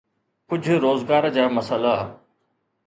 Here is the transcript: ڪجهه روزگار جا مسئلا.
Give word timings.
ڪجهه 0.47 0.77
روزگار 0.85 1.23
جا 1.37 1.45
مسئلا. 1.57 1.95